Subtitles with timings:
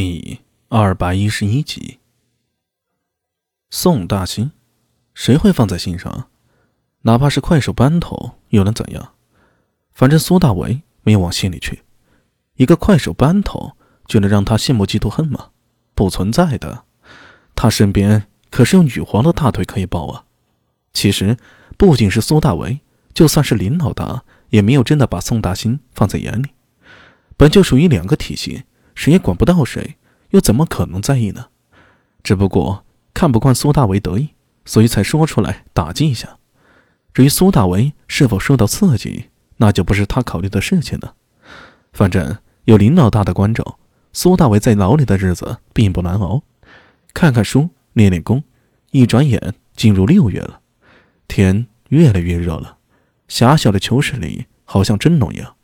[0.00, 1.98] 第二百一十一集，
[3.68, 4.52] 宋大兴，
[5.12, 6.28] 谁会放在心上？
[7.02, 9.14] 哪怕是快手班头，又能怎样？
[9.92, 11.82] 反正苏大为没有往心里去。
[12.54, 13.72] 一个快手班头
[14.06, 15.50] 就能让他羡慕嫉妒恨吗？
[15.96, 16.84] 不存在的。
[17.56, 20.26] 他身边可是有女皇的大腿可以抱啊！
[20.92, 21.36] 其实，
[21.76, 22.78] 不仅是苏大为，
[23.12, 26.50] 就算是林老大，也没有真的把宋大兴放在眼里。
[27.36, 28.62] 本就属于两个体系。
[28.98, 29.96] 谁也管不到谁，
[30.30, 31.46] 又怎么可能在意呢？
[32.24, 32.84] 只不过
[33.14, 34.30] 看不惯苏大为得意，
[34.64, 36.38] 所以才说出来打击一下。
[37.14, 39.26] 至于苏大为是否受到刺激，
[39.58, 41.14] 那就不是他考虑的事情了。
[41.92, 43.78] 反正有林老大的关照，
[44.12, 46.42] 苏大为在牢里的日子并不难熬。
[47.14, 48.42] 看看书，练练功，
[48.90, 50.58] 一转眼进入六月了，
[51.28, 52.78] 天越来越热了。
[53.28, 55.54] 狭小的囚室里好像蒸笼一样。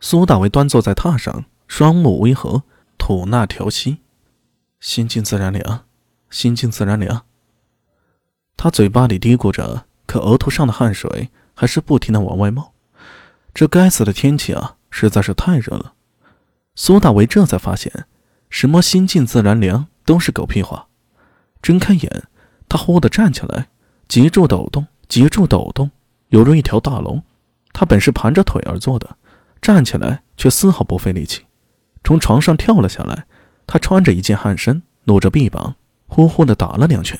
[0.00, 1.44] 苏大为端坐在榻上。
[1.68, 2.62] 双目微合，
[2.96, 3.98] 吐纳调息，
[4.80, 5.84] 心静自然凉，
[6.30, 7.24] 心静自然凉。
[8.56, 12.72] 他嘴巴里嘀咕着，可额头上的汗水还是不停的往外冒。
[13.52, 15.94] 这该死的天气啊，实在是太热了。
[16.74, 18.06] 苏大为这才发现，
[18.48, 20.88] 什么心静自然凉都是狗屁话。
[21.60, 22.24] 睁开眼，
[22.68, 23.68] 他忽地站起来，
[24.08, 25.90] 脊柱抖动，脊柱抖动，
[26.28, 27.22] 犹如一条大龙。
[27.72, 29.16] 他本是盘着腿而坐的，
[29.60, 31.44] 站起来却丝毫不费力气。
[32.06, 33.26] 从床上跳了下来，
[33.66, 35.74] 他穿着一件汗衫，露着臂膀，
[36.06, 37.18] 呼呼地打了两拳。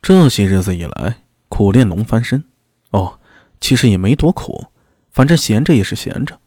[0.00, 1.16] 这些日子以来，
[1.48, 2.44] 苦练龙翻身。
[2.92, 3.18] 哦，
[3.60, 4.66] 其实也没多苦，
[5.10, 6.38] 反正闲着也是闲着。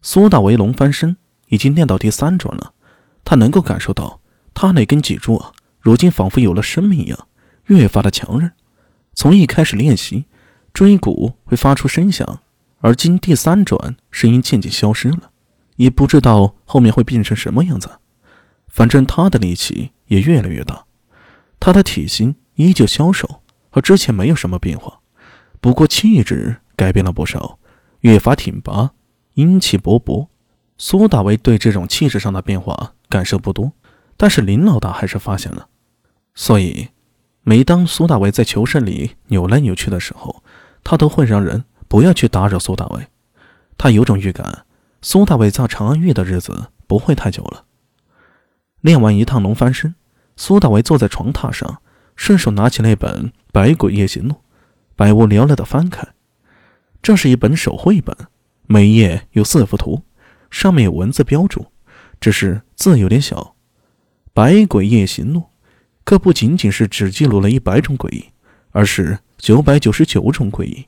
[0.00, 1.16] 苏大为龙翻身
[1.48, 2.72] 已经练到第三转了，
[3.24, 4.20] 他能够感受到
[4.54, 5.50] 他那根脊柱啊，
[5.80, 7.26] 如今仿佛有了生命一样，
[7.66, 8.52] 越发的强韧。
[9.12, 10.26] 从一开始练习，
[10.72, 12.38] 椎骨会发出声响，
[12.78, 15.31] 而今第三转，声音渐渐消失了。
[15.76, 17.90] 也不知道后面会变成什么样子，
[18.68, 20.84] 反正他的力气也越来越大，
[21.58, 25.00] 他的体型依旧消瘦，和之前没有什么变化，
[25.60, 27.58] 不过气质改变了不少，
[28.00, 28.92] 越发挺拔，
[29.34, 30.28] 英气勃勃。
[30.78, 33.72] 苏大为对这种气质上的变化感受不多，
[34.16, 35.68] 但是林老大还是发现了，
[36.34, 36.88] 所以
[37.42, 40.42] 每当苏大为在囚室里扭来扭去的时候，
[40.82, 43.06] 他都会让人不要去打扰苏大为，
[43.78, 44.64] 他有种预感。
[45.04, 47.64] 苏大伟在长安狱的日子不会太久了。
[48.80, 49.96] 练完一趟龙翻身，
[50.36, 51.82] 苏大伟坐在床榻上，
[52.14, 54.34] 顺手拿起那本《百鬼夜行录》，
[54.94, 56.06] 百无聊赖的翻开。
[57.02, 58.16] 这是一本手绘本，
[58.68, 60.02] 每页有四幅图，
[60.52, 61.66] 上面有文字标注，
[62.20, 63.56] 只是字有点小。
[64.32, 65.40] 《百鬼夜行录》
[66.04, 68.26] 可不仅仅是只记录了一百种诡异，
[68.70, 70.86] 而是九百九十九种诡异。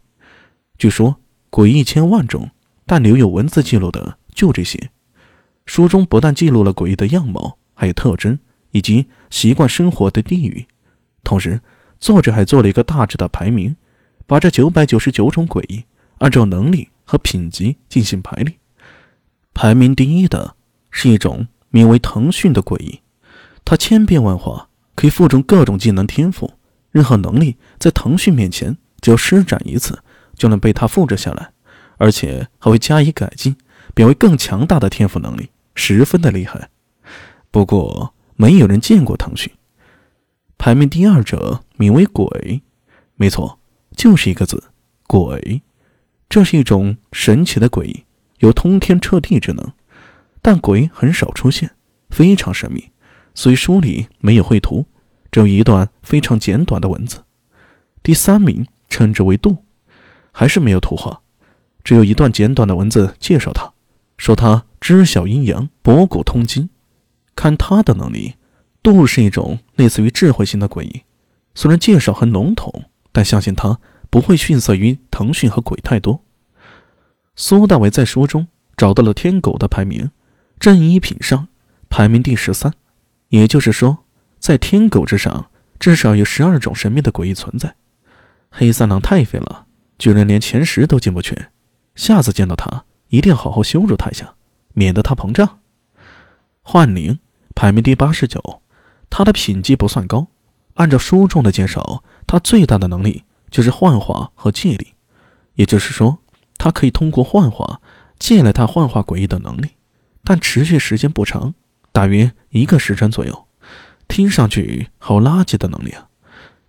[0.79, 1.17] 据说
[1.51, 2.49] 诡异千万种。
[2.87, 4.91] 但留有文字记录的就这些。
[5.67, 8.39] 书中不但记录了诡异的样貌，还有特征
[8.73, 10.67] 以及习惯生活的地域。
[11.23, 11.61] 同时，
[11.99, 13.75] 作者还做了一个大致的排名，
[14.27, 15.85] 把这九百九十九种诡异
[16.19, 18.55] 按照能力和品级进行排列。
[19.55, 20.55] 排名第一的
[20.91, 23.01] 是一种名为腾讯的诡异，
[23.65, 26.53] 它千变万化，可以附中各种技能天赋，
[26.91, 29.99] 任何能力在腾讯面前只要施展一次，
[30.37, 31.54] 就能被它复制下来。
[31.97, 33.57] 而且还会加以改进，
[33.95, 36.71] 变为更强大的天赋能力，十分的厉害。
[37.51, 39.53] 不过没有人见过腾讯。
[40.57, 42.63] 排名第二者名为鬼，
[43.17, 43.59] 没错，
[43.97, 44.71] 就是一个字
[45.07, 45.63] “鬼”。
[46.31, 48.07] 这是一种神奇的鬼，
[48.39, 49.73] 有通天彻地之能，
[50.41, 51.71] 但鬼很少出现，
[52.11, 52.91] 非常神秘，
[53.35, 54.87] 所以书里没有绘图，
[55.31, 57.23] 只有一段非常简短的文字。
[58.03, 59.65] 第三名称之为度，
[60.33, 61.21] 还是没有图画。
[61.85, 63.73] 只有一段简短的文字介绍他，
[64.17, 66.71] 说他知晓阴阳，博古通今。
[67.37, 68.37] 看他的能力，
[68.83, 71.03] 度是一种类似于智慧型的诡异。
[71.55, 73.79] 虽然介绍很笼统，但相信他
[74.09, 76.23] 不会逊色于腾讯和鬼太多。
[77.37, 78.47] 苏大伟在书中
[78.77, 80.11] 找到了天狗的排名，
[80.59, 81.49] 正一品上
[81.91, 82.73] 排名第十三，
[83.29, 83.99] 也就是说，
[84.39, 87.75] 在天狗之上至少有十二种神秘的诡异存在。
[88.51, 89.67] 黑三郎太废了，
[89.99, 91.37] 居然连前十都进不去。
[91.95, 94.35] 下次见到他，一定要好好羞辱他一下，
[94.73, 95.61] 免得他膨胀。
[96.63, 97.19] 幻灵
[97.55, 98.63] 排名第八十九，
[99.09, 100.29] 他的品级不算高。
[100.75, 104.95] 按照书中的介绍，他最大的能力就是幻化和借力，
[105.55, 106.19] 也就是说，
[106.59, 107.81] 他可以通过幻化
[108.19, 109.71] 借来他幻化诡异的能力，
[110.25, 111.55] 但持续时间不长，
[111.93, 113.47] 大约一个时辰左右。
[114.09, 116.09] 听上去好垃圾的能力啊！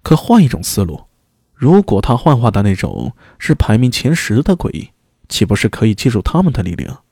[0.03, 1.05] 可换一种思路，
[1.53, 4.91] 如果他幻化的那种是排名前十的诡异，
[5.29, 7.03] 岂不是可以借助他们的力量，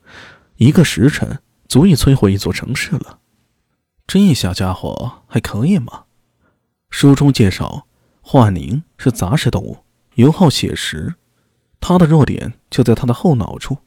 [0.56, 3.18] 一个时辰足以摧毁一座城市了？
[4.06, 6.04] 这小家伙还可以嘛。
[6.90, 7.86] 书中介绍，
[8.20, 9.78] 幻宁是杂食动物，
[10.14, 11.14] 尤好血食。
[11.80, 13.78] 他的弱点就在他的后脑处，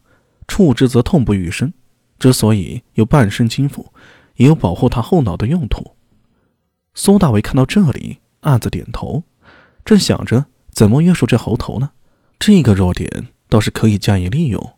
[0.48, 1.74] 触之则痛不欲生。
[2.20, 3.94] 之所以有半身金符，
[4.36, 5.96] 也有保护他后脑的用途。
[6.94, 9.24] 苏大为看到这里，暗自点头，
[9.86, 11.92] 正想着怎么约束这猴头呢？
[12.40, 14.77] 这个弱点倒是可以加以利用。